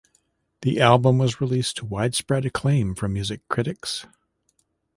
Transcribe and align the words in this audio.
The 0.63 0.81
album 0.81 1.19
was 1.19 1.39
released 1.39 1.77
to 1.77 1.85
widespread 1.85 2.43
acclaim 2.47 2.95
from 2.95 3.13
music 3.13 3.47
critics. 3.49 4.07